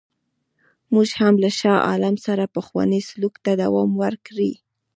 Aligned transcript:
موږ 0.93 1.09
هم 1.19 1.33
له 1.43 1.49
شاه 1.59 1.79
عالم 1.89 2.15
سره 2.25 2.51
پخوانی 2.55 3.01
سلوک 3.09 3.35
ته 3.45 3.51
دوام 3.61 3.91
ورکړی. 4.03 4.51